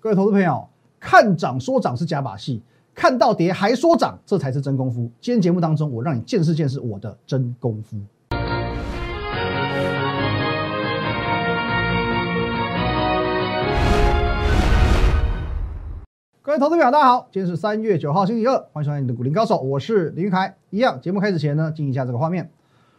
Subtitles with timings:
[0.00, 0.68] 各位投资朋友，
[1.00, 2.62] 看涨说涨是假把戏，
[2.94, 5.10] 看到跌还说涨，这才是真功夫。
[5.20, 7.96] 今天节目当中，我让你见识见识我的真功夫。
[16.42, 20.54] 各位投资朋友，大家好，今天是三月九号星期二，欢迎收看你的股林高手，我是林玉凯。
[20.70, 22.48] 一样，节目开始前呢，进一下这个画面。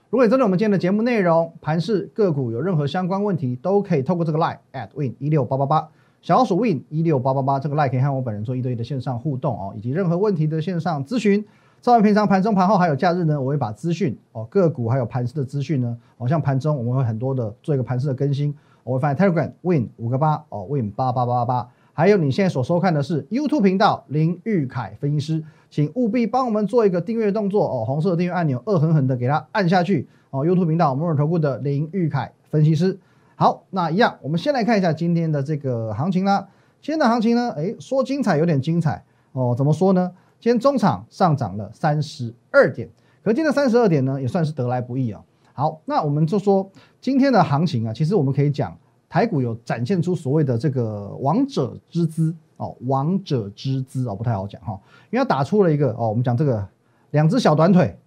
[0.10, 5.88] 如果你针对我们今天的节目内容、盘市、个股有任何相关问题，都可以透过这个 line at win 一六八八八。
[6.22, 11.44] 小老鼠 win 一六八八八这个 like 可以和我本人做一对一的线上互动哦，以及任何问题的线上咨询。
[11.82, 21.70] 在完平常盘中、盘后还有假日呢，我会把资讯哦个股还有盘市的资讯呢，哦像盘中我们会很多的做一个盘市的更新，我会放在 Telegram win 五个八哦 win 八八八八八。
[21.94, 30.46] 还有你现在所收看的是 YouTube 频道林玉凯分析师，请务必帮我们做一个订阅动作哦，红色订阅按钮恶狠狠的给它按下去哦。
[30.46, 32.98] YouTube 频道摩尔投顾的林玉凯分析师，
[33.40, 36.46] 好，那一样，我们先来看一下今天的这个行情啦。
[36.82, 39.56] 今天的行情呢，哎，说精彩有点精彩哦。
[39.58, 40.12] 怎么说呢？
[40.42, 42.90] 今天中场上涨了三十二点，
[43.24, 45.22] 可今天的三十二点呢，也算是得来不易啊。
[45.54, 46.70] 好，那我们就说
[47.00, 54.78] 今天的行情啊，其实我们可以讲台股有展现出所谓的这个王者之姿哦，王者之姿哦，不太好讲哈，
[55.12, 56.68] 因为它打出了一个哦，我们讲这个
[57.12, 57.98] 两只小短腿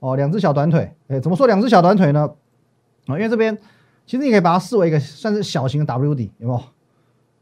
[0.00, 2.28] 哦，两只小短腿，哎，怎么说两只小短腿呢？
[3.06, 3.56] 啊，因为这边
[4.08, 6.62] 其实你可以把它视为一个算是小型的 W 底，有没有？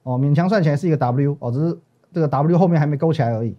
[0.03, 1.79] 哦，勉强算起来是一个 W 哦，只是
[2.13, 3.55] 这个 W 后面还没勾起来而已。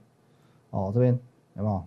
[0.71, 1.17] 哦，这边
[1.55, 1.85] 有没有？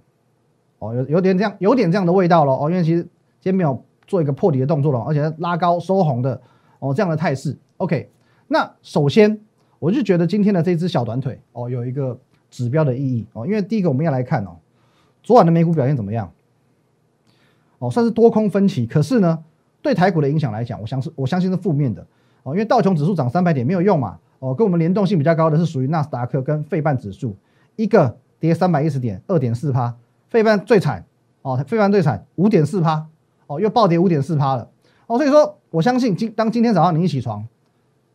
[0.79, 2.71] 哦，有有点这样，有点这样的味道了哦。
[2.71, 3.11] 因为其实今
[3.43, 6.41] 天没有做一个破底的动作了，而且拉高收红的
[6.79, 7.55] 哦这样的态势。
[7.77, 8.11] OK，
[8.49, 9.39] 那首先
[9.79, 12.19] 我就觉得今天的这只小短腿哦有一个
[12.51, 14.57] 指标的意义哦，因为第一个我们要来看哦，
[15.23, 16.33] 昨晚的美股表现怎么样？
[17.79, 19.45] 哦，算是多空分歧，可是呢，
[19.83, 22.05] 对台股的影响来讲，我相信我相信是负面的。
[22.43, 24.19] 哦，因为道琼指数涨三百点没有用嘛。
[24.39, 27.37] 哦，跟我们联动性比较高的是属于纳斯达克跟费半指数，
[27.77, 29.95] 一个跌三百一十点，二点四趴，
[30.29, 31.05] 费半最惨
[31.43, 33.07] 哦，费半最惨，五点四趴。
[33.47, 34.69] 哦，又暴跌五点四趴了。
[35.07, 37.47] 哦，所以说我相信今当今天早上你一起床，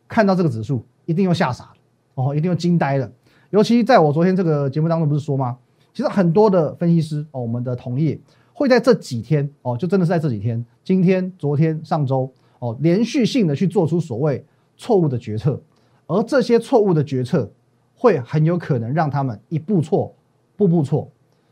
[0.08, 1.70] 看到这个指数，一定又吓傻了。
[2.14, 3.10] 哦，一定又惊呆了，
[3.50, 5.58] 尤其在我昨天这个节目当中不是说吗？
[5.92, 8.18] 其实很多的分析师哦，我们的同业
[8.58, 14.42] 会在这几天哦，就真的是在这几天，今天、昨天、上周哦，连续性的去做出所谓
[14.78, 15.60] 错误的决策。
[16.06, 17.50] 而这些错误的决策，
[17.94, 20.14] 会很有可能让他们一步错，
[20.56, 21.06] 步步错。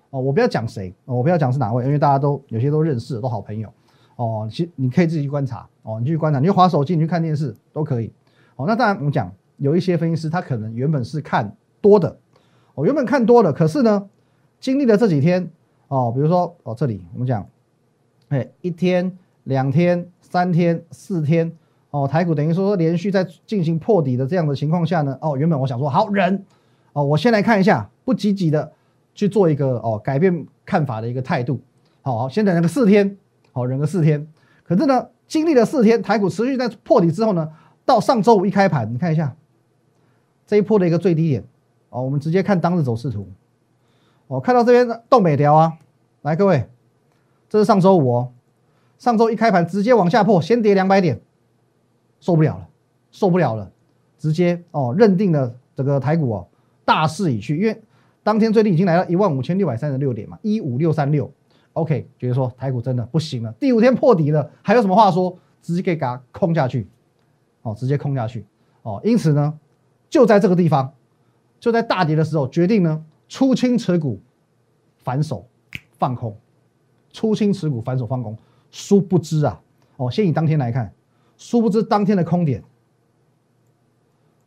[0.08, 3.70] 哦，我不要讲谁，我不要讲是哪位，因为大家都有些都认识，都好朋友。
[4.16, 5.68] 哦，其实你可以自己去观察。
[5.82, 8.10] 哦，你去观察，你去划手机，你去看电视都可以。
[8.56, 12.16] 哦，那当然我们讲有一些分析师，他可能原本是看多的，
[12.76, 14.08] 哦，原本看多的，可是呢，
[14.58, 15.50] 经历了这几天，
[15.94, 17.46] 哦，比如说哦这里我们讲，
[18.30, 21.52] 哎，一天、两天、三天、四天。
[21.90, 26.44] 哦，台股等于说连续在进行破底的这样的情况下呢，哦，原本我想说好忍，
[26.92, 28.72] 哦，我先来看一下，不积极的
[29.14, 31.60] 去做一个哦改变看法的一个态度，
[32.02, 33.16] 好，先等个四天，
[33.52, 34.26] 好忍个四天，
[34.64, 37.48] 可是呢，经历了四天，台股持续在破底之后呢，
[37.84, 39.36] 到上周五一开盘，你看一下
[40.44, 41.44] 这一波的一个最低点，
[41.90, 43.28] 哦，我们直接看当日走势图，
[44.26, 45.72] 哦，看到这边动北条啊，
[46.24, 46.66] 来各位，
[47.50, 48.32] 这是上周五哦，
[48.96, 51.20] 上周一开盘直接往下破，先跌两百点。
[52.18, 52.66] 受不了了，
[53.10, 53.70] 受不了了，
[54.18, 56.48] 直接哦认定了这个台股哦
[56.82, 57.82] 大势已去，因为
[58.22, 61.30] 当天最低已经来到一万五千六百三十六点嘛，一五六三六
[61.74, 65.38] ，OK，觉得说台股真的不行了，第五天破底了，还有什么话说？
[65.60, 66.88] 直接给它空下去，
[67.60, 68.46] 哦，直接空下去，
[68.80, 69.58] 哦，因此呢，
[70.08, 70.94] 就在这个地方，
[71.60, 74.18] 就在大跌的时候，决定呢出清持股，
[74.96, 75.46] 反手。
[76.04, 76.36] 放空，
[77.14, 78.36] 出清持股，反手放空，
[78.70, 79.58] 殊不知啊，
[79.96, 80.92] 哦，先以当天来看。
[81.38, 82.62] 殊不知，当天的空点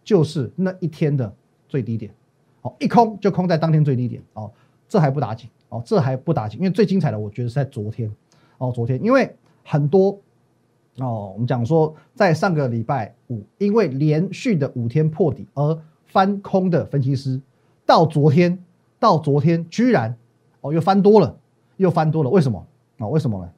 [0.03, 1.33] 就是那一天的
[1.67, 2.13] 最低点，
[2.61, 4.51] 哦，一空就空在当天最低点，哦，
[4.87, 8.13] 这还不打紧，哦，这还不打紧，因为最精彩的，我觉得是在昨天，
[8.59, 10.11] 哦，昨天，因为很多，
[10.99, 17.41] 哦，我们讲说，在上个礼拜五，因为连续的五天破底而翻空的分析师，
[17.83, 18.63] 到昨天，
[18.99, 20.15] 到昨天居然，
[20.61, 21.37] 哦，又翻多了，
[21.77, 22.65] 又翻多了，为什么？
[22.99, 23.49] 啊，为什么呢？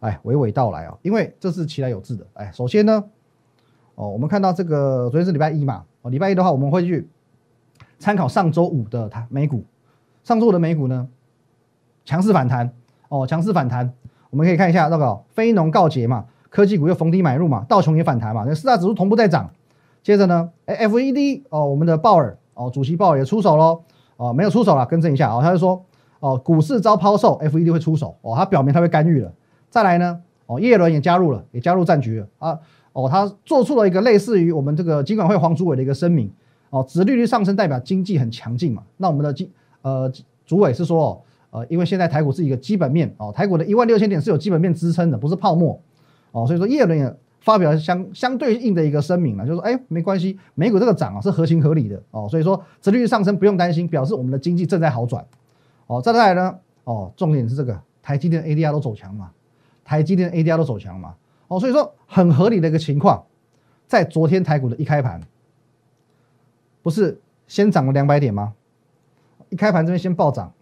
[0.00, 2.26] 哎，娓娓道来啊，因为这是其来有致的。
[2.34, 3.04] 哎，首先呢，
[3.94, 7.08] 哦，我们看到这个昨天是礼拜一嘛，哦，礼拜一的话，我们会去
[7.98, 9.64] 参考上周五的它美股，
[10.22, 11.08] 上周五的美股呢
[12.04, 12.70] 强势反弹，
[13.08, 13.92] 哦，强势反弹，
[14.30, 19.50] 我们可以看一下那个非农告捷嘛，科技股又逢低买入嘛，道琼也反弹嘛，那四大指数同步在涨。
[20.02, 23.82] 接着呢，哎，F E D 哦，我们的鲍尔哦，主席鲍尔也出手喽，
[24.16, 25.84] 哦，没有出手了，更正一下哦，他就说
[26.20, 29.32] 哦，股市遭抛售，F E D 会出手哦，他表明他会干预了。
[29.68, 30.20] 再来呢？
[30.46, 32.56] 哦，叶伦也加入了，也加入战局了啊！
[32.92, 36.30] 哦，他做出了一个类似于我们这个金管会黄主委的一个声明
[36.70, 38.84] 哦，殖利率上升代表经济很强劲嘛。
[38.96, 39.50] 那我们的经
[39.82, 40.10] 呃
[40.46, 41.20] 主委是说，
[41.50, 45.76] 呃，因为现在台股是一个基本面哦，台股的一万六千点是有基本面支撑的，不是泡沫
[46.30, 55.24] 哦，所以说耶伦也发表相相对应的一个声明了，就是说哎没关系，美股这个涨啊是合情合理的哦，所以说殖利率上升不用担心，表示我们的经济正在好转
[55.86, 56.00] 哦。
[56.02, 59.30] 再来呢哦，重点是这个台积电 ADR 都走强嘛，
[59.84, 61.14] 台积电 ADR 都走强嘛
[61.48, 63.24] 哦，所以说很合理的一个情况。
[63.86, 65.20] 在昨天台股的一开盘，
[66.82, 68.54] 不是先涨了两百点吗？
[69.48, 70.52] 一开盘这边先暴涨，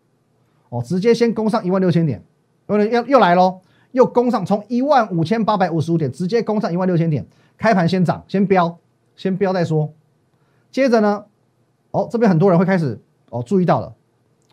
[0.68, 2.22] 哦，直接先攻上一万六千点，
[2.66, 3.60] 又又又来喽，
[3.92, 7.26] 又攻上从一万五千八百五十五点直接攻上一万六千点，
[7.56, 8.76] 开盘先涨，先飙，
[9.16, 9.90] 先飙再说。
[10.70, 11.24] 接着呢，
[11.92, 13.00] 哦，这边很多人会开始
[13.30, 13.94] 哦注意到了，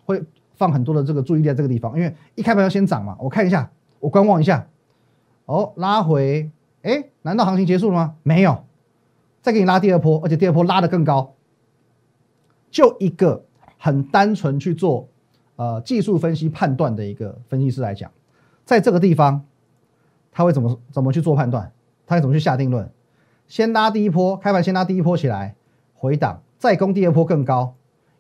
[0.06, 0.24] 会
[0.62, 3.18] 放很多的这个注意力在这个地方，因为一开盘要先涨嘛。
[3.20, 4.68] 我看一下，我观望一下，
[5.46, 6.52] 哦，拉回。
[6.84, 8.16] 哎，难道行情结束了吗？
[8.22, 8.64] 没有，
[9.42, 11.34] 再给你拉第二波，而且第二波拉得更高。
[12.70, 13.44] 就一个
[13.80, 15.10] 很单纯去做
[15.56, 18.12] 呃技术分析判断的一个分析师来讲，
[18.64, 19.44] 在这个地方
[20.32, 21.72] 他会怎么怎么去做判断？
[22.06, 22.88] 他会怎么去下定论？
[23.48, 25.56] 先拉第一波，开盘先拉第一波起来，
[25.96, 27.74] 回档，再攻第二波更高。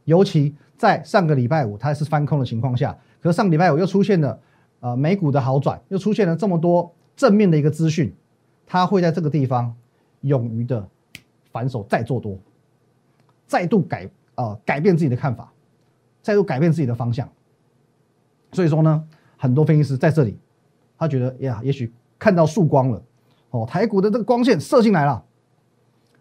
[0.05, 4.39] 尤其在上个礼拜五它是翻空的情况下，可是上个礼拜五又出现了
[4.79, 8.13] 呃美股的好转，又出现了这么多正面的一个资讯。
[8.65, 9.75] 他会在这个地方
[10.21, 10.87] 勇于的
[11.51, 12.37] 反手再做多，
[13.45, 15.51] 再度改呃改变自己的看法，
[16.21, 17.27] 再度改变自己的方向。
[18.53, 19.03] 所以说呢，
[19.37, 20.39] 很多分析师在这里，
[20.97, 23.03] 他觉得呀，也许看到曙光了
[23.49, 25.21] 哦，台股的这个光线射进来了，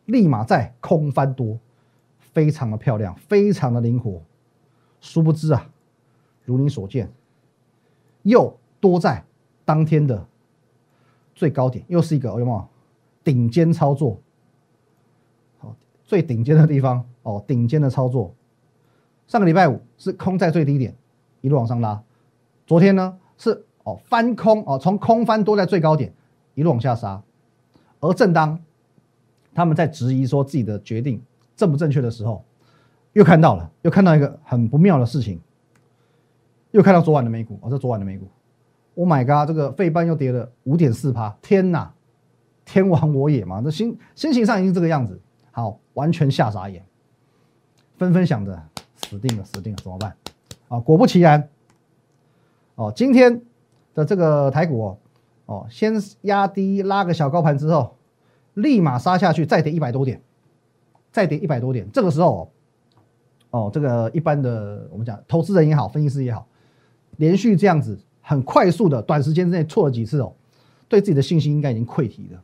[0.06, 1.56] 立马在空翻多，
[2.32, 4.22] 非常的漂亮，非常的灵活。
[5.00, 5.70] 殊不知啊，
[6.44, 7.10] 如你所见，
[8.22, 9.24] 又多在
[9.64, 10.26] 当天的。
[11.32, 12.68] 最高点又是一个有没有
[13.24, 14.20] 顶尖操作？
[15.56, 15.74] 好，
[16.04, 18.34] 最顶尖的地方哦，顶尖的操作。
[19.26, 20.94] 上个礼拜五是空在最低点，
[21.40, 22.02] 一路往上拉。
[22.66, 26.12] 昨天呢是哦翻空哦，从空翻多在最高点，
[26.54, 27.22] 一路往下杀。
[28.00, 28.62] 而正当
[29.54, 31.22] 他们在质疑说自己的决定
[31.60, 32.42] 正不正确的时候，
[33.12, 35.38] 又看到了，又看到一个很不妙的事情，
[36.70, 38.26] 又看到昨晚的美股哦，这昨晚的美股。
[38.94, 39.46] Oh my god！
[39.46, 41.92] 这个费半又跌了五点四趴，天哪！
[42.64, 43.60] 天亡我也嘛！
[43.60, 45.20] 这心心情上已经这个样子，
[45.50, 46.82] 好，完全吓傻眼，
[47.98, 48.58] 纷纷想着
[48.96, 50.16] 死定了，死定了，怎么办？
[50.68, 51.48] 啊，果不其然，
[52.76, 53.42] 哦，今天
[53.94, 54.98] 的这个台股哦，
[55.46, 57.96] 哦，先压低拉个小高盘之后，
[58.54, 60.22] 立马杀下去，再跌一百多点，
[61.12, 62.50] 再跌一百多点，这个时候，
[63.50, 66.46] 哦，这个一般的我们讲投资人也好，分析师也好，
[67.16, 67.98] 连续这样子。
[68.22, 70.32] 很快速的，短时间之内错了几次哦，
[70.88, 72.40] 对自己的信心应该已经溃堤了，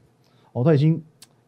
[0.51, 1.01] 哦，都已经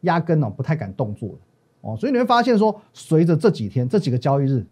[0.03, 1.39] 压根哦不太敢动作了，
[1.81, 4.65] 哦，所以你会发现说，随着这几天这几个交易日，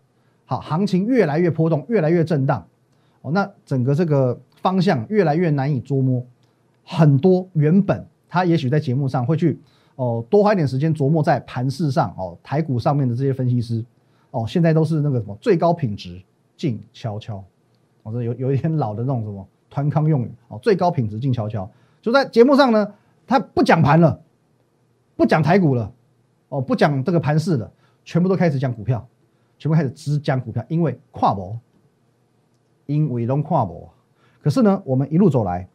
[0.44, 2.64] 好，行情越来越波动，越来越震荡，
[3.22, 6.24] 哦，那整个这个方向越来越难以捉摸，
[6.84, 9.58] 很多原本他也许在节目上会去
[9.96, 13.84] 哦多花一点时间琢磨在盘市上哦台股上面的这些分析师，
[14.30, 16.22] 哦，现在都是那个什么最高品质
[16.56, 17.44] 静悄悄，
[18.04, 19.46] 哦，这有有一点老的那种什么。
[19.68, 21.68] 团康用语哦，最高品质静悄悄，
[22.00, 22.94] 就在节目上呢，
[23.26, 24.22] 他不讲盘了，
[25.16, 25.92] 不讲台股了，
[26.48, 27.70] 哦，不讲这个盘市了，
[28.02, 29.06] 全部都开始讲股票，
[29.58, 31.58] 全部开始只讲股票，因为跨博，
[32.86, 33.92] 因为龙跨博，
[34.40, 35.68] 可是呢，我们一路走来，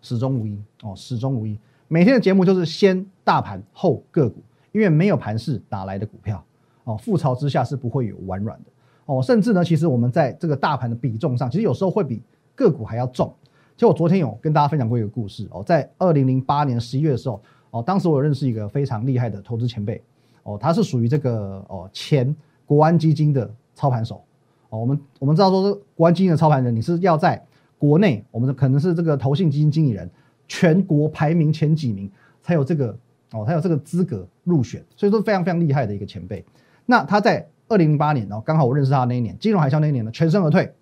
[0.00, 1.58] 始终无一哦，始终无一，
[1.92, 6.42] 每天的节目就是先大盘后个股，因为没有盘势哪来的股票
[6.84, 8.70] 哦，覆巢之下是不会有完卵的
[9.04, 12.22] 哦，甚至呢，其实我们在这个大盘的比重上，其实有时候会比。
[12.54, 13.34] 个股还要重，
[13.76, 20.00] 其实我昨天有跟大家分享过一个故事哦，在二零零八年十一月的时候哦，当时我认识一个非常厉害的投资前辈
[20.42, 24.22] 哦，他是属于这个哦前国安基金的操盘手
[24.68, 27.42] 哦，我们我们知道说国安基金的操盘人，你是要在
[27.78, 30.08] 国内，我们可能是这个投信基金经理人，
[30.52, 32.94] 全国排名前几名才有这个
[33.32, 36.44] 哦，才有这个资格入选，所以说非常非常厉害的一个前辈。
[36.84, 40.74] 那他在二零零八年哦，刚好我认识他那一年，金融海啸那一年呢，全身而退。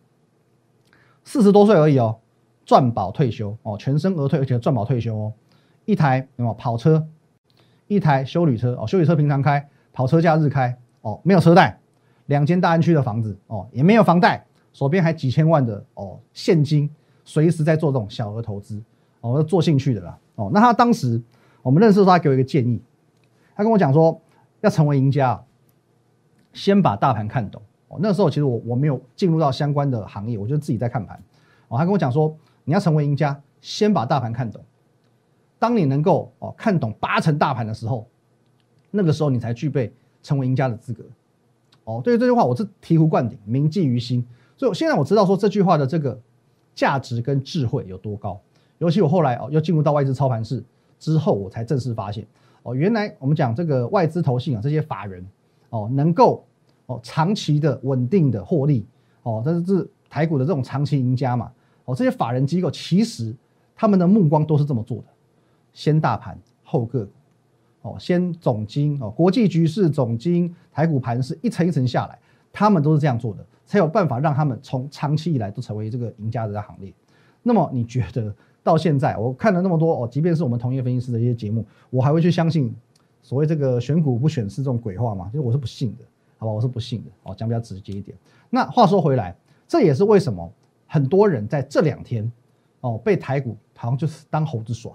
[1.22, 2.18] 四十多岁而已哦，
[2.66, 5.32] 赚保退休哦，全身而退，而且赚保退休哦。
[5.84, 7.06] 一台什么跑车，
[7.86, 11.78] 一台修旅车哦，修旅车平常开，跑车假日开哦，没有车贷，
[12.26, 16.90] 两间大安区的房子哦，也没有房贷，手边还几千万的哦现金，
[17.24, 18.82] 随时在做这种小额投资
[19.20, 20.50] 哦，要做兴趣的啦哦。
[20.52, 21.20] 那他当时
[21.62, 22.80] 我们认识的时候，他给我一个建议，
[23.54, 24.20] 他跟我讲说，
[24.60, 25.42] 要成为赢家，
[26.52, 27.60] 先把大盘看懂。
[27.88, 31.22] 哦，那时候其实我我没有进入到相关的行业，我就自己在看盘。
[31.68, 34.62] 哦，他跟我讲说，你要成为赢家，先把大盘看懂。
[35.58, 38.06] 当你能够哦看懂八成大盘的时候，
[38.90, 41.04] 那个时候你才具备成为赢家的资格。
[41.84, 44.26] 哦，对于这句话我是醍醐灌顶，铭记于心。
[44.56, 46.18] 所以现在我知道说这句话的这个
[46.74, 48.40] 价值跟智慧有多高。
[48.80, 50.64] 尤其我后来哦又进入到外资操盘室
[50.98, 52.26] 之后，我才正式发现
[52.62, 55.24] 哦，原来我们讲这个外资投信啊这些法人
[55.68, 56.44] 哦能够
[56.86, 58.86] 哦长期的稳定的获利
[59.22, 61.52] 哦，这是台股的这种长期赢家嘛。
[61.84, 63.34] 哦，这些法人机构其实
[63.76, 65.04] 他们的目光都是这么做的：
[65.72, 67.12] 先大盘后个股。
[67.82, 72.18] 哦，先总金哦，国际局势总金，台股盘是一层一层下来，
[72.52, 76.92] 他们都是这样做的，才有办法让他们从长期以来都成为这个赢家的行列。
[77.42, 82.74] 那么你觉得到现在，我看了那么多哦，即便是我们同业分析师的一些节目，我还会去相信
[83.22, 85.26] 所谓这个选股不选市这种鬼话吗？
[85.30, 86.04] 其实我是不信的，
[86.38, 87.10] 好吧，我是不信的。
[87.24, 88.16] 哦，讲比较直接一点。
[88.48, 89.36] 那话说回来，
[89.66, 90.52] 这也是为什么
[90.86, 92.30] 很多人在这两天
[92.80, 94.92] 哦被台股好像就是当猴子耍。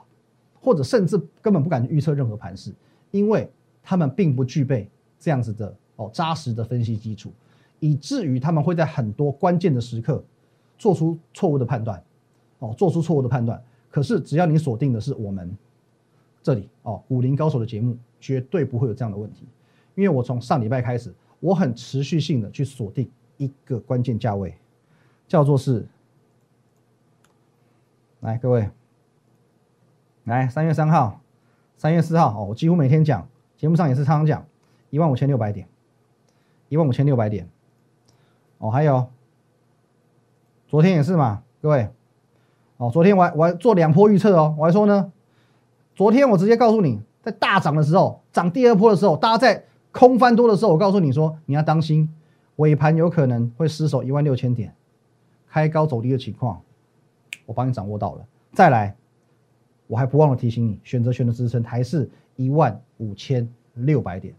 [0.62, 2.74] 或者甚至根本不敢预测任何盘势，
[3.12, 3.48] 因为
[3.84, 7.31] 他们并不具备这样子的哦扎实的分析基础，
[7.79, 10.24] 以至于他们会在很多关键的时刻
[10.75, 12.03] 做出错误的判断，
[12.60, 13.62] 哦，做出错误的判断。
[13.90, 15.56] 可是只要你锁定的是我们
[16.44, 19.48] 这里哦，武林高手的节目，绝对不会有这样的问题。
[19.96, 24.54] 因为我从上礼拜开始，我很持续性的去锁定一个关键价位，
[25.28, 25.86] 叫做是，
[28.20, 28.70] 来各位。
[30.26, 31.22] 来，三月三号、
[31.78, 34.46] 三月四号哦，我几乎每天讲，节目上也是常常讲，
[34.90, 35.68] 一万五千六百点，
[36.68, 37.48] 一万五千六百点，
[38.58, 39.08] 哦，还有
[40.68, 41.90] 昨天也是嘛，各位，
[42.77, 45.12] 哦，昨天我还我还做两波预测哦，我还说呢，
[45.96, 52.10] 昨天我直接告诉你，在大涨的时候，涨第二波的时候，大家在空翻多的时候，我告诉你说，你要当心
[52.58, 54.74] 尾盘有可能会失守一万六千点，
[55.50, 56.62] 开高走低的情况，
[57.46, 58.96] 我帮你掌握到了，再来。
[59.88, 64.34] 我还不忘了提醒你，选择权的支撑还是一万五千六百点，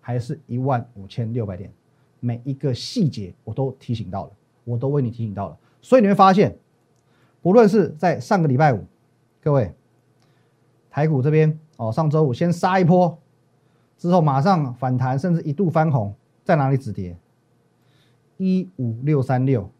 [0.00, 1.70] 还是一万五千六百点，
[2.18, 4.30] 每一个细节我都提醒到了，
[4.64, 5.58] 我都为你提醒到了。
[5.82, 6.56] 所以你会发现，
[7.40, 8.84] 不论是在上个礼拜五，
[9.40, 9.72] 各位
[10.90, 13.16] 台股这边哦，上周五先杀一波，
[13.96, 16.14] 之后马上反弹，甚至一度翻红，
[16.44, 17.16] 在哪里止跌？
[18.36, 19.70] 一五六三六，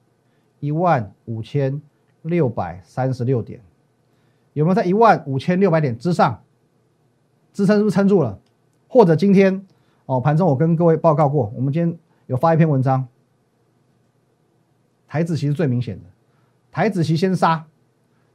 [0.61, 1.81] 一万五千
[2.23, 3.61] 六百三十六点。
[4.53, 6.43] 有没有在一万五千六百点之上
[7.53, 7.77] 支撑？
[7.77, 8.39] 是不是撑住了？
[8.89, 9.67] 或者今天
[10.07, 13.07] 哦，盘中我跟各位报告过，我们今天有发一篇文章，
[15.07, 16.05] 台子其实最明显的，
[16.79, 17.67] 台子期先杀，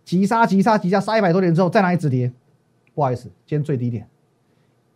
[0.04, 2.30] 急杀急杀急杀，杀一百多点之后再哪里止跌？
[2.94, 4.06] 不好意思，今天最低点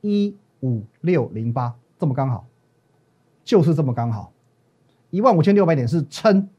[0.02, 2.46] 一五六零八，这么刚好，
[3.46, 4.34] 就是这么刚好，
[5.12, 6.50] 一万五千六百点是撑，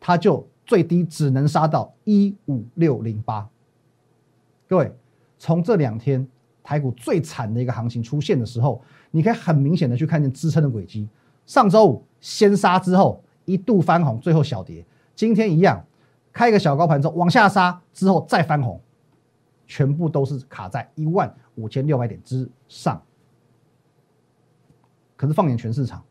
[0.00, 3.48] 它就最低只能杀到一五六零八。
[4.68, 4.92] 各位，
[5.38, 6.26] 从这两天
[6.64, 11.08] 台股最惨的一个行情出现的时候，你可以很明显的去看见支撑的轨迹。
[11.46, 14.84] 上周五先杀之后一度翻红，最后小跌。
[15.14, 15.84] 今天一样，
[16.32, 18.80] 开一个小高盘之后往下杀之后再翻红，
[19.66, 23.00] 全部都是卡在一万五千六百点之上。
[25.16, 26.02] 可是放眼全市场，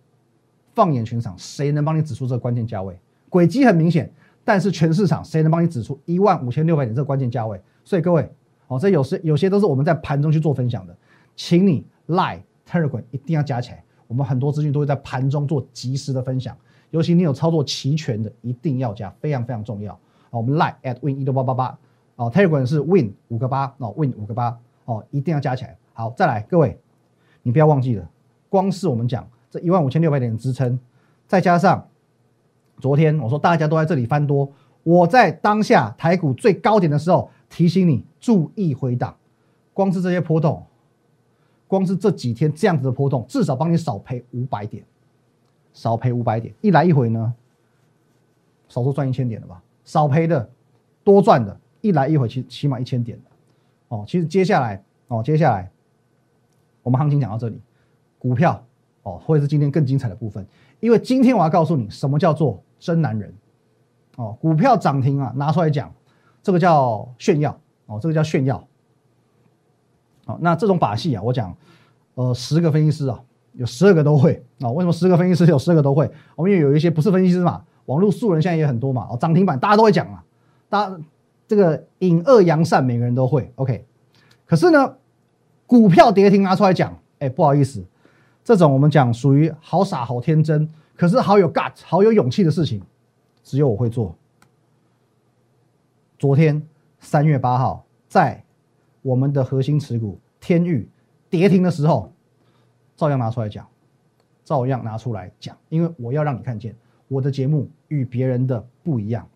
[0.74, 3.00] 放眼全场，谁能帮你指出这个关键价位？
[3.30, 4.12] 轨迹很明显，
[4.44, 7.62] 但是全市场谁能帮你指出一万五千六百点这个关键价位？
[7.84, 8.32] 所以各位。
[8.68, 10.96] 哦，这有时有些都是我们在盘中去做分享的，
[11.36, 13.84] 请你 Line Telegram 一定要加起来。
[14.06, 16.56] 我们很多资讯都会在盘中做及时的分享，
[16.92, 20.00] 尤其你有操作齐全的，一定要加，非常非常重要。
[20.32, 21.78] 哦，我们 Line at win 一六八八八，
[22.16, 25.78] 哦，Telegram 是 win 五个八，哦，win 五个八，哦，一定要加起来。
[25.94, 26.80] 好，再来，各位，
[27.42, 28.10] 你不要忘记了，
[28.50, 30.80] 光是我们讲这一万五千六百点的支撑，
[31.28, 31.88] 再加上
[32.80, 34.52] 昨天我说大家都在这里翻多，
[34.84, 37.30] 我在当下台股最高点的时候。
[37.52, 39.16] 提醒你注意回档，
[39.74, 40.64] 光是这些波动，
[41.68, 44.84] 光是这几天这样子的波动，至少帮你少赔五百点，
[45.74, 47.34] 少赔五百点，一来一回呢，
[48.68, 49.64] 少说赚一千点了吧？
[49.90, 50.48] 少赔的，
[51.04, 53.20] 多赚的，一来一回起起码一千点，
[53.88, 55.68] 哦，其实接下来哦，接下来
[56.84, 57.60] 我们行情讲到这里，
[58.20, 58.64] 股票
[59.02, 60.46] 哦，会是今天更精彩的部分，
[60.80, 63.34] 因为今天我要告诉你什么叫做真男人，
[64.18, 65.92] 哦，股票涨停啊，拿出来讲。
[66.44, 68.66] 这个叫炫耀哦，这个叫炫耀。
[70.26, 71.58] 好，那这种把戏啊，我讲，
[72.14, 73.20] 呃，十个分析师啊，
[73.54, 74.70] 有十二个都会啊。
[74.70, 76.10] 为什么十个分析师有十二个都会？
[76.36, 79.08] 我们也有一些不是分析师嘛，网络素人现在也很多嘛。
[79.10, 80.24] 哦，涨停板大家都会讲啊，
[80.70, 80.96] 大
[81.48, 83.52] 这个引恶扬善，每个人都会。
[83.56, 83.84] OK，
[84.46, 84.96] 可是呢，
[85.66, 87.84] 股票跌停拿出来讲，哎，不好意思，
[88.44, 92.80] 这种我们讲属于好傻好天真，可是好有 gut 好有勇气的事情，
[93.44, 94.16] 只有我会做。
[96.20, 96.62] 昨天
[97.00, 98.44] 三月八号，在
[99.02, 100.88] 我们的核心持股天域
[101.28, 102.12] 跌停的时候，
[102.96, 103.66] 照样拿出来讲，
[104.46, 106.76] 照样拿出来讲，因为我要让你看见
[107.10, 109.28] 我的节目与别人的不一样。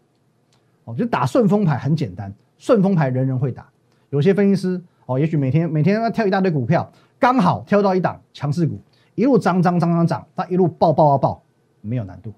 [0.86, 3.70] 哦，就打顺风牌很简单，顺风牌人人会打。
[4.10, 6.90] 有些分析师哦，也许每天每天要挑一大堆股票，
[7.20, 8.80] 刚好挑到一档强势股，
[9.16, 11.44] 一路涨涨涨涨涨，他一路爆爆爆爆，
[11.82, 12.34] 没有难度，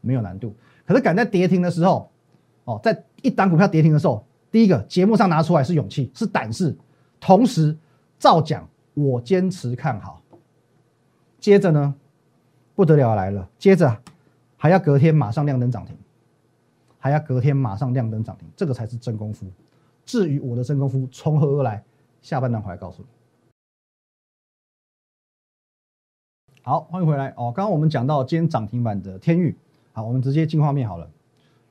[0.00, 0.54] 没有难度。
[0.86, 2.10] 可是赶在跌停的时候，
[2.64, 6.76] 哦，在一档股票跌停的时候，第一个节目上拿出来是勇气，是胆识，
[7.20, 7.76] 同时
[8.18, 10.20] 照讲我坚持看好。
[11.38, 11.94] 接着呢，
[12.74, 13.94] 不得了来了，接着
[14.64, 15.94] 还要隔天马上亮灯涨停，
[16.98, 19.46] 还要隔天马上亮灯涨停，这个才是真功夫。
[20.06, 21.84] 至于我的真功夫从何而来，
[22.22, 23.08] 下半段回来告诉你。
[26.62, 27.52] 好，欢迎回来哦。
[27.54, 29.54] 刚刚我们讲到今天涨停板的天域，
[29.92, 31.10] 好，我们直接进画面好了。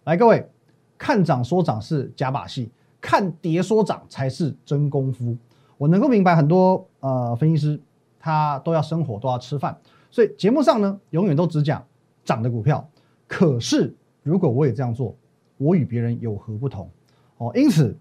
[0.04, 0.48] 来，各位，
[0.96, 2.70] 看涨说涨是假把戏，
[3.02, 5.36] 看跌说涨才是真功夫。
[5.80, 7.82] 我能够明白很多呃分析师
[8.20, 9.76] 他都要生活，都要吃饭，
[10.12, 11.84] 所以节目上呢永远都只讲
[12.24, 12.88] 涨的股票。
[13.28, 15.16] 可是如果我也这样做，
[15.58, 16.90] 我与别人有何不同？
[17.38, 17.96] 哦，因此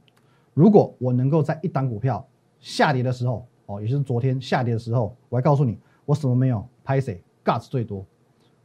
[0.55, 2.27] 如果我能够在一档股票
[2.61, 6.67] 下跌的时候，哦，也就是昨天下跌的时候，我还告诉你我什么没有。
[6.85, 8.05] 拍谁？Guts 最多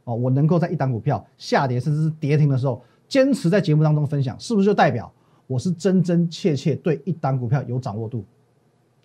[0.02, 0.12] 哦！
[0.12, 5.08] 我能够在一档股票下跌甚至是跌停的时候，坚持在节目当中分享，是不是就代表
[5.46, 8.24] 我是真真切切对一档股票有掌握度？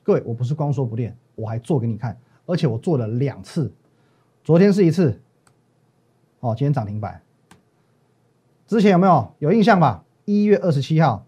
[0.01, 2.17] 各位，我不是光说不练，我还做给你看，
[2.47, 3.71] 而且我做了两次。
[4.43, 5.21] 昨天是一次，
[6.43, 7.21] 哦，今天涨停板。
[8.67, 10.03] 之前有没有有印象吧？
[10.25, 11.25] 一月二十七号，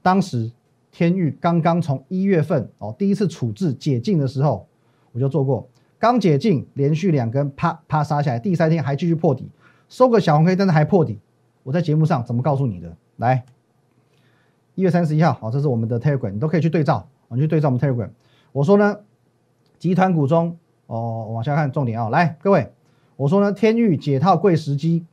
[0.00, 0.50] 当时
[0.90, 4.66] 天域刚刚从一月份哦第一次处置解禁的时候，
[5.12, 5.68] 我就做过。
[5.98, 9.50] 刚解禁，连续两根啪啪杀下来，第三天还继续破底，
[9.90, 11.18] 收个小红 K，但是还破底。
[11.62, 12.96] 我在节目上怎么告诉你的？
[13.16, 13.44] 来，
[14.74, 18.08] 一月三十一号，好，这是我们的 Telegram，你都可以去对照，你去对照我们 Telegram。
[18.52, 19.00] 我说呢，
[19.78, 22.72] 集团股中，哦，往下看重点啊，来，各位，
[23.16, 25.04] 我说呢，天域解套贵时机，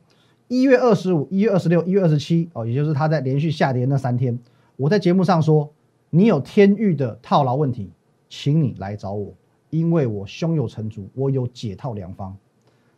[0.48, 4.38] 一月二十五、一月二十六、一月二十七，哦，也就是它在连续下跌那三天，
[4.76, 5.72] 我在节目上说，
[6.10, 7.90] 你有天域的套牢问题，
[8.28, 9.32] 请你来找我。
[9.70, 12.36] 因为我胸有成竹，我有解套良方。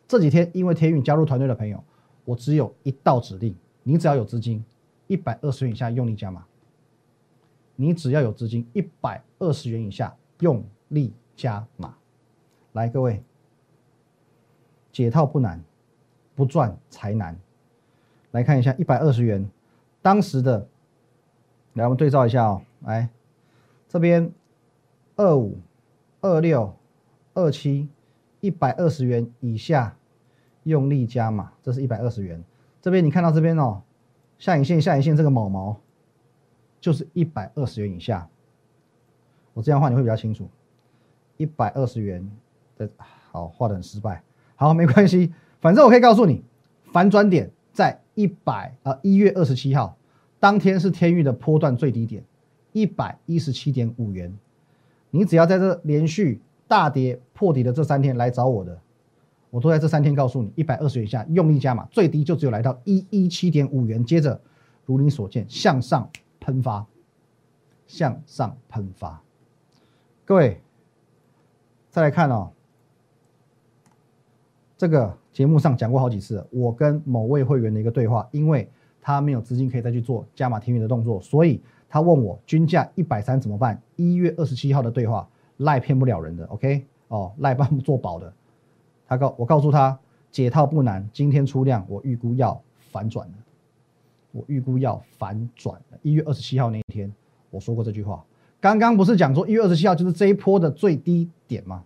[0.07, 1.83] 这几天因为天域加入团队的朋友，
[2.23, 4.63] 我只有一道指令：你只要有资金
[5.07, 6.45] 一百二十元以下用力加码。
[7.75, 11.95] 你只要有资金一百二十元以下用力加码。
[12.73, 13.23] 来，各位，
[14.97, 15.63] 解套不难，
[16.35, 17.37] 不赚才难。
[18.31, 19.47] 来看一下一百二十元
[20.01, 20.67] 当时的，
[21.73, 22.63] 来我们对照一下哦。
[22.81, 23.07] 来，
[23.87, 24.31] 这边
[25.17, 25.59] 二五。
[26.19, 26.75] 二六
[27.35, 27.87] 二七
[28.39, 29.95] 一百二十元以下
[30.63, 32.43] 用力加码，这是一百二十元。
[32.81, 33.83] 这边你看到这边哦，
[34.39, 35.79] 下影线下影线这个毛毛
[36.81, 38.27] 就是一百二十元以下。
[39.53, 40.49] 我这样画你会比较清楚。
[41.37, 42.27] 一百二十元
[42.75, 44.23] 的，好画的很失败，
[44.57, 46.43] 好没关系，反正我可以告诉你，
[46.91, 49.95] 反转点在一百啊一月二十七号
[50.39, 52.23] 当天是天域的波段最低点
[52.73, 54.35] 一百一十七点五元。
[55.11, 58.77] 你只要在这连续大跌破底的这三天来找我的，
[59.51, 64.03] 我都在这三天告诉你，一百二十元以下用力加码，最低就只有来到一一七点五元。
[64.03, 64.41] 接着
[64.85, 66.85] 如你所见向上喷发，
[67.85, 69.21] 向上喷发。
[70.25, 70.61] 各位
[71.89, 72.51] 再来看哦，
[74.77, 78.69] 这个节目上讲过好几次，我跟某位会员的一个对话，因为
[79.01, 81.61] 他没有资金可以再去做加码停运的动作，所以。
[81.89, 83.81] 他问我均价一百三怎么办？
[83.95, 86.85] 一月二十七号的对话，赖骗不了人的，OK？
[87.07, 88.33] 哦，赖帮做保的。
[89.07, 89.97] 他告我告诉他
[90.29, 92.61] 解套不难，今天出量，我预估要
[92.91, 93.33] 反转了。
[94.33, 95.97] 我预估要反转了。
[96.01, 97.09] 一月二十七号那一天，
[97.51, 98.21] 我说过这句话。
[98.59, 101.85] 刚刚不是讲说一月二十七号就是这一波的最低点吗？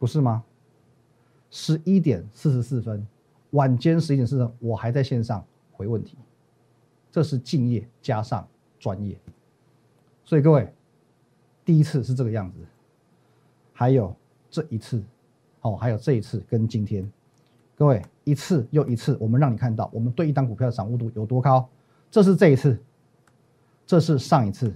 [0.00, 0.42] 不是吗？
[1.56, 3.06] 十一点四十四分，
[3.50, 6.18] 晚间十一点四十分，我还在线上回问题。
[7.12, 8.44] 这是敬业加上
[8.80, 9.16] 专业，
[10.24, 10.68] 所以各位，
[11.64, 12.58] 第一次是这个样子，
[13.72, 14.12] 还有
[14.50, 15.00] 这一次，
[15.60, 17.08] 哦，还有这一次跟今天，
[17.76, 21.68] 各位一次又一次，我们让你看到我们对一档股票的掌握度有多高。
[22.10, 22.76] 这是这一次，
[23.86, 24.74] 这是上一次，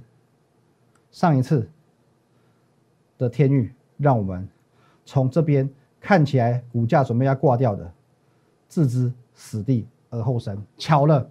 [1.10, 1.68] 上一次
[3.18, 4.48] 的天域，让我们
[5.04, 5.68] 从这边
[6.00, 7.92] 看起来股价准备要挂掉的，
[8.68, 10.62] 置之死地而后生。
[10.76, 11.30] 巧了。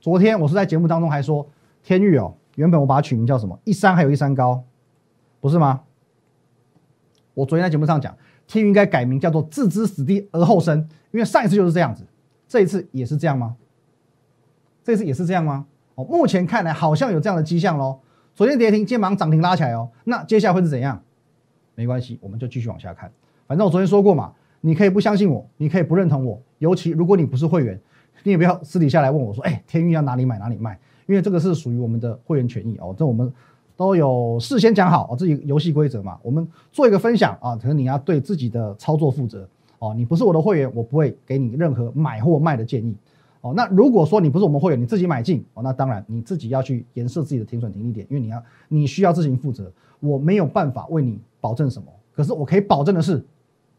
[0.00, 1.46] 昨天我是在节目当中还说
[1.82, 4.62] 天域哦，原本我把它取名叫什么一山还有一山高，
[5.40, 5.82] 不是吗？
[7.34, 8.16] 我昨天在节目上讲
[8.46, 10.78] 天域应该改名叫做置之死地而后生，
[11.10, 12.04] 因为上一次就是这样子，
[12.46, 13.56] 这一次也是这样吗？
[14.84, 15.66] 这次也是这样吗？
[15.96, 17.98] 哦，目前看来好像有这样的迹象喽。
[18.34, 21.02] 昨天跌停，今天马上涨停拉起来哦，那接下来会是怎样？
[21.74, 23.10] 没关系，我们就继续往下看。
[23.46, 27.80] 反正我昨天说过嘛，你可以不相信我，你可以不认同我，尤其如果你不是会员，
[28.24, 33.32] 你也不要私底下来问我说，哎，天运要哪里买哪里卖，因为这个是属于我们的会员权益哦，这我们
[33.76, 42.96] 都有事先讲好哦，自己游戏规则嘛，我们做一个分享啊，可能你要对自己的操作负责哦，你不是我的会员，我不会给你任何买或卖的建议
[43.42, 43.52] 哦。
[43.54, 53.24] 那如果说你不是我们会员，你自己买进哦，那当然你自己要去颜色自己的停损停利点，因为你要你需要自行负责，我没有办法为你保证什么，可是我可以保证的是。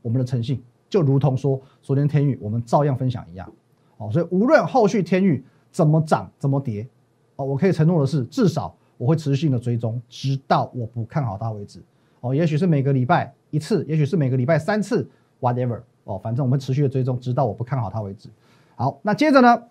[0.01, 3.51] 我们的诚信就如同说昨天天域，我们照样分享一样，
[3.97, 6.87] 哦，所以无论后续天域怎么涨怎么跌，
[7.35, 11.81] 哦，我可以承诺的是，至少我会持续性的追踪，直到我不看好它为止，
[12.21, 15.07] 哦，也许是每个礼拜一次，也许是每个礼拜三次
[15.41, 18.29] ，whatever，哦，反正我们持续的追踪，直到我不看好它为止。
[18.75, 19.63] 好，那接着呢，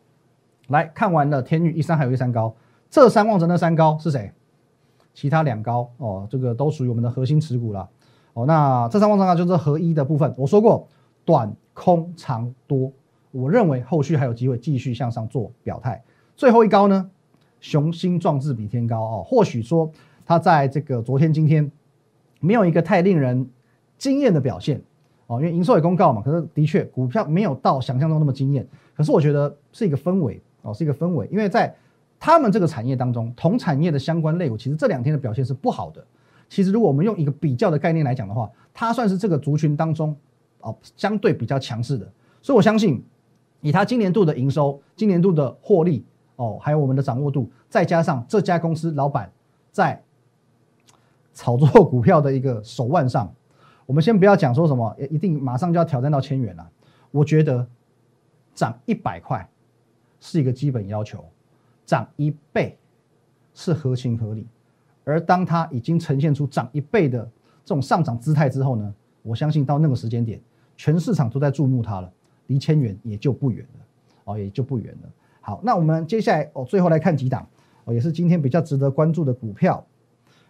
[0.69, 2.55] 来看完了天域一三还有一三高，
[2.91, 4.33] 这三望着那三高是谁？
[5.15, 7.89] 其他两高哦，这个都属于我们的核心持股了。
[8.37, 10.31] 哦，那这三望三高就是合一的部分。
[10.37, 10.87] 我说过，
[11.25, 12.93] 短空长多，
[13.31, 16.03] 我认为后续还有机会继续向上做表态。
[16.37, 17.11] 最后一高呢，
[17.61, 19.25] 雄心壮志比天高哦。
[19.27, 19.91] 或许说
[20.27, 21.73] 它在这个昨天、今天
[22.39, 23.49] 没有一个太令人
[23.97, 24.83] 惊艳的表现
[25.29, 26.21] 哦，因为营收也公告嘛。
[26.21, 28.69] 可是的确，股票没有到想象中那么惊艳。
[28.95, 31.27] 可是我觉得是一个氛围哦，是一个氛围。
[31.33, 31.75] 因为在
[32.21, 36.05] 他们这个产业当中，同产业的相关类股，其实这两天的表现是不好的。
[36.49, 40.17] 其实，如果我们用一个比较的概念来讲的话，它算是这个族群当中
[40.61, 42.11] 哦相对比较强势的。
[42.41, 43.05] 所以我相信，
[43.61, 46.05] 以它今年度的营收、今年度的获利
[46.37, 49.33] 哦，还有我们的掌握度，再加上这家公司老板
[49.73, 50.01] 在
[51.35, 53.35] 炒作股票的一个手腕上，
[53.85, 56.71] 我们先不要讲说什么一定马上就要挑战到千元了。
[57.11, 57.67] 我觉得
[58.55, 59.49] 涨一百块
[60.21, 61.25] 是一个基本要求，
[61.85, 62.79] 涨一倍
[63.53, 64.47] 是合情合理。
[65.07, 67.23] 而当它已经呈现出涨一倍的
[67.65, 68.93] 这种上涨姿态之后呢，
[69.23, 70.41] 我相信到那个时间点，
[70.77, 72.13] 全市场都在注目它了，
[72.49, 73.85] 离千元也就不远了，
[74.25, 75.09] 哦，也就不远了。
[75.41, 77.47] 好，那我们接下来哦，最后来看几档
[77.85, 79.87] 哦，也是今天比较值得关注的股票。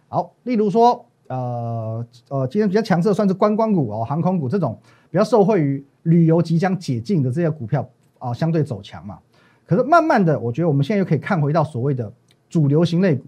[0.07, 4.75] 好，例如说，呃呃，今天比较强势的算是观光股哦，航空股这种
[5.11, 9.19] 比较受惠于旅游即将解禁的这些股票啊，相对走强嘛。
[9.67, 12.11] 可是慢慢的，我觉得我们现在又可以看回到所谓的
[12.49, 13.23] 主流型类股。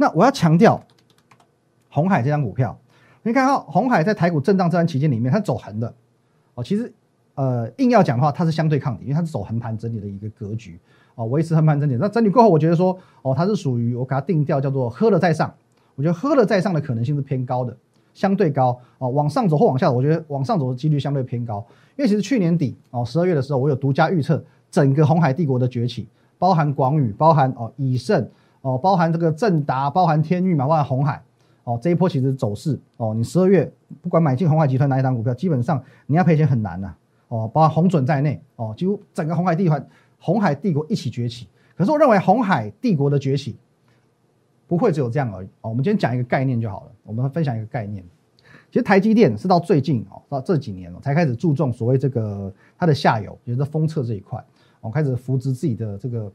[0.00, 0.82] 那我要强调，
[1.90, 2.74] 红海这张股票，
[3.22, 5.94] 你看到红海在台股震荡这段期间里面，它走横的
[6.54, 6.64] 哦。
[6.64, 6.90] 其实，
[7.34, 10.80] 呃，硬要讲的话，它是相对抗底，因为它是走横盘整理的一个格局
[11.16, 11.98] 哦，维持横盘整理。
[12.00, 15.52] 那整理过后，我觉得说，哦，它是属于我给它定调叫做喝了再上。
[15.96, 17.76] 我觉得喝了再上的可能性是偏高的，
[18.14, 19.10] 相对高哦。
[19.10, 21.62] 往上走或往下，我觉得往上走的几率相对偏高。
[21.98, 26.08] 因为其实去年底哦，十二月的时候，我有独家预测整个红海帝国的崛起，
[26.38, 28.26] 包含广宇，包含哦以盛。
[28.62, 31.22] 哦，包含这个正达，包含天域嘛，包含红海，
[31.64, 36.94] 哦，这一波其实走势，哦，你十二月不管买进红海集团哪一档股票，基本上你要赔钱很难呐，
[37.28, 41.48] 哦，包含红准在内，哦，几乎整个红海地团、红海帝国一起崛起。
[41.74, 43.56] 可是我认为红海帝国的崛起
[44.68, 48.04] 不会只有这样而已，哦，我们今天讲一个概念就好了，我们分享一个概念。
[48.70, 54.44] 其实台积电是到最近哦，到这几年了才开始注重所谓这个它的下游，也就是封测这一块，
[54.82, 56.30] 哦，开始扶植自己的这个。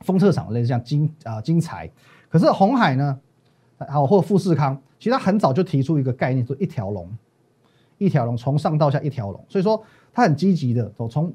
[0.00, 1.90] 封测厂类似像金啊金财，
[2.28, 3.18] 可是红海呢，
[3.88, 7.08] 好或富士康，其实它很早就提出一个概念，说一条龙，
[7.98, 9.82] 一条龙从上到下一条龙，所以说
[10.12, 11.32] 它很积极的，走从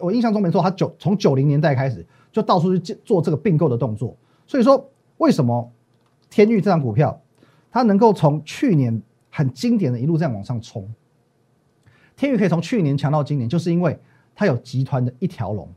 [0.00, 5.70] 我印象中没错，它九从九零年代开始就到处去做这个并购的动作，所以说为什么
[6.28, 7.20] 天域这张股票
[7.70, 10.88] 它能够从去年很经典的一路这样往上冲，
[12.16, 13.98] 天域可以从去年强到今年，就是因为
[14.34, 15.68] 它有集团的一条龙。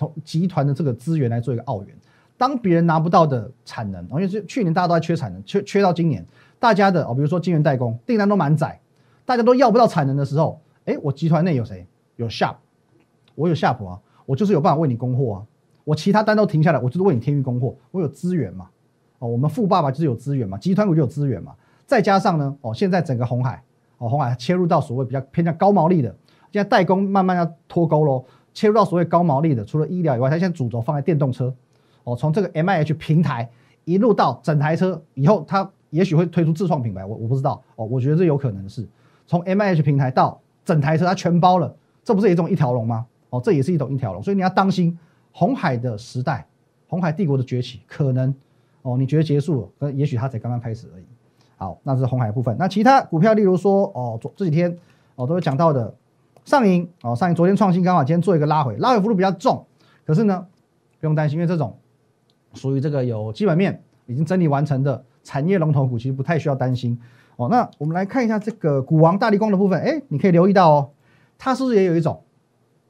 [0.00, 1.94] 从集团的这个资源来做一个澳元，
[2.38, 6.24] 当别人拿不到的产能，因为是去年大家都在缺产能，缺缺到今年，
[6.58, 8.80] 大家的哦，比如说晶圆代工订单都满载，
[9.26, 11.86] 大家都要不到产能的时候，哎，我集团内有谁？
[12.16, 12.56] 有 Sharp，
[13.34, 15.42] 我有夏普啊，我就是有办法为你供货啊，
[15.84, 18.70] 我其他单都停下来，我就是为你天域供货，我有资源嘛，
[19.18, 21.52] 哦，我们富爸爸就是有资源嘛，集团股就有资源嘛，
[21.84, 23.62] 再加上呢，哦，现在整个红海，
[23.98, 26.08] 哦，红海切入到所谓比较偏向高毛利的，
[26.50, 28.24] 现在代工慢慢要脱钩喽。
[28.52, 31.54] 切入到所谓高毛利的，除了医疗以外，它现在主轴放在电动车。
[32.04, 33.48] 哦，从这个 M I H 平台
[33.84, 37.62] 一路到整台车，以后它也许会推出自创品牌，我我不知道。
[37.76, 38.88] 哦，我觉得这有可能是
[39.26, 43.06] 从 M I H 平台到整台车，它全包了，这不是一种一条龙吗？
[43.28, 44.22] 哦，这也是一种一条龙。
[44.22, 44.98] 所以你要当心
[45.30, 46.46] 红海的时代，
[46.88, 48.34] 红海帝国的崛起，可能
[48.82, 51.04] 哦，你觉得结束了，可也许它才刚刚开始而已。
[51.56, 52.56] 好，那是红海部分。
[52.58, 54.76] 那其他股票，例如说哦，这这几天
[55.16, 55.94] 哦都有讲到的。
[56.44, 59.66] 上影哦，上影昨天创新刚好今天做一个拉回，拉回幅度比较重，
[60.06, 60.46] 可是呢，
[60.98, 61.78] 不用担心，因为这种
[62.54, 66.98] 属于这个有基本面已经整理完成的产业龙头股，其实不太需要担心
[67.36, 67.48] 哦。
[67.48, 70.90] 那我们来看一下这个股王大力光的部分，哎，你可以留意到哦，
[71.38, 72.22] 它是不是也有一种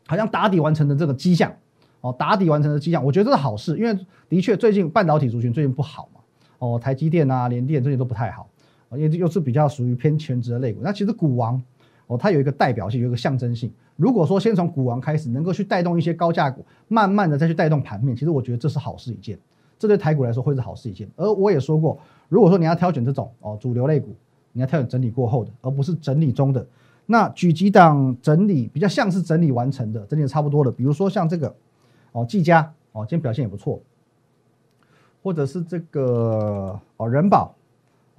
[0.07, 1.53] 好像打底完成的这个迹象？
[2.01, 6.21] 哦，打底完成的迹象，我觉得这是好事，因为的确最近半导体族群最近不好嘛。
[6.59, 8.49] 哦，台积电啊、联电这些都不太好，
[8.93, 10.81] 因为又是比较属于偏全职的类股。
[10.83, 11.63] 那其实股王
[12.11, 13.73] 哦，它有一个代表性，有一个象征性。
[13.94, 19.38] 如果说先从股王开始，能够去带动一些高价股，慢慢的再去带动盘面，其实我觉得这是好事一件，
[19.79, 21.09] 这对台股来说会是好事一件。
[21.14, 21.96] 而我也说过，
[22.29, 24.12] 如果说你要挑选这种哦主流类股，
[24.53, 26.66] 你要挑选整理过后的，而不是整理中的。
[27.07, 31.55] 那举几档整理比较像是整理完成的，整理的差不多的，比如说像这个
[32.11, 33.81] 哦技嘉哦，今天表现也不错，
[35.23, 37.55] 或者是这个哦人保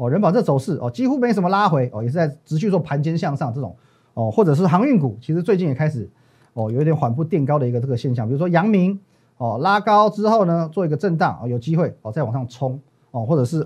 [0.02, 3.76] 哦人保这走势哦几乎没什么拉回哦，也是在持续做盘间向上这种。
[4.14, 6.10] 哦，或者是航运股，其实最近也开始
[6.54, 8.28] 哦，有一点缓步垫高的一个这个现象。
[8.28, 9.00] 比如说阳明
[9.38, 12.78] 哦，拉高之后呢，做一个震荡哦，有机会哦再往上冲
[13.12, 13.66] 哦，或者是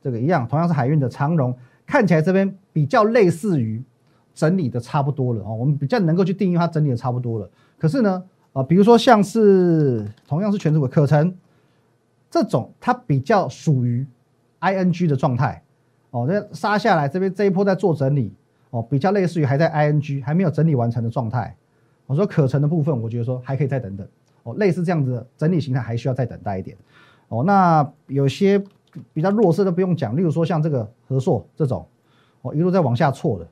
[0.00, 3.82] 这个一样，同样是海运的长荣，看起来这边比较类似于
[4.32, 7.50] 整理的差不多了哦，我们比较能够去定义它整理的差不多了。
[7.78, 11.34] 可是呢，啊，比如说像是同样是全指股可成
[12.30, 14.06] 这种，它比较属于
[14.62, 15.62] ING 的状态
[16.10, 18.34] 哦，这杀下来这边这一波在做整理。
[18.70, 21.54] 哦，比较类似于还在 ing 还没有整理完成的状态。
[22.06, 24.08] 我说可成的部分，我觉得说还可以再等等。
[24.44, 26.74] 哦，类似这样子的整理形态还需要再等待一点。
[27.28, 28.58] 哦，那有些
[29.12, 31.86] 比较弱势的不用讲，例如说像这个和硕这种，
[32.40, 33.46] 哦一路在往下挫的，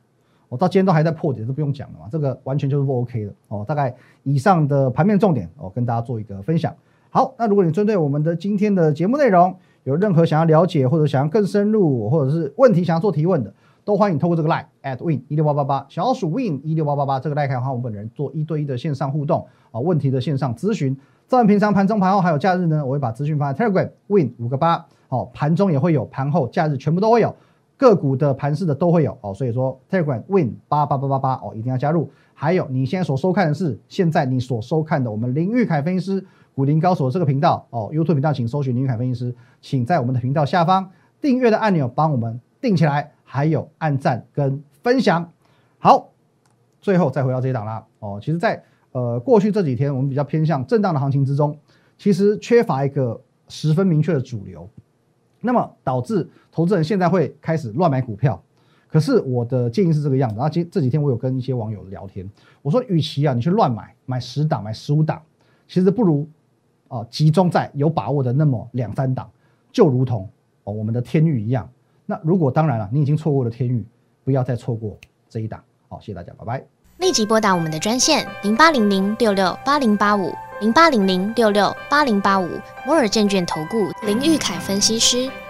[0.48, 2.08] 我到今天都还在破点，都不用讲了嘛。
[2.10, 3.34] 这个完全就是不 OK 的。
[3.48, 6.74] 哦，大概以上的盘面重点，哦跟大家做一个分享。
[7.10, 13.52] 好，那如果你针对我们的今天的节目内容有任何想要了解或者想要更深入，或者是问题想要做提问的。
[13.82, 20.96] 都欢迎透过这个 line at win 一六八八八小鼠 win 一六八八八这个 line 可以和我们本人做一对一的线上互动啊，问题的线上咨询。
[21.26, 27.34] 在平常盘中盘后还有假日呢，我会把资讯放在 Telegram win 五个八哦，盘中也会有，盘后假日全部都会有，
[27.78, 32.10] 个股的盘势的都会有哦，所以说 Telegram win 八八八八八哦，一定要加入。
[32.34, 36.24] 还有你现在所收看的是现在你所收看的我们林玉凯分析师
[36.60, 43.12] 股林高手这个频道哦，YouTube 频道请搜寻林凯分析师，请在我们的频道下方订阅的按钮帮我们订起来。
[43.24, 45.32] 还有按赞跟分享，
[45.78, 46.10] 好，
[46.80, 47.86] 最后再回到这一档啦。
[48.00, 51.56] 哦，其实，在呃过去这几天，我们比较偏向震荡的行情之中，
[51.96, 54.68] 其实缺乏一个十分明确的主流，
[55.40, 58.42] 那么导致投资人现在会开始乱买股票。
[58.88, 60.34] 可是我的建议是这个样子。
[60.34, 62.28] 然后今这几天我有跟一些网友聊天，
[62.62, 65.22] 我说，与其啊你去乱买，买十档，买十五档，
[65.68, 66.28] 其实不如
[66.90, 69.30] 啊集中在有把握的那么两三档，
[69.72, 70.28] 就如同
[70.64, 71.66] 哦我们的天域一样。
[72.04, 73.82] 那如果当然了，你已经错过了天域，
[74.24, 74.94] 不要再错过
[75.28, 75.62] 这一档。
[75.88, 76.62] 好，谢谢大家，拜拜。
[76.98, 82.46] 立即拨打我们的专线零八零零六六八零八五零八零零六六八零八五
[82.84, 85.30] 摩尔证券投顾林玉凯分析师。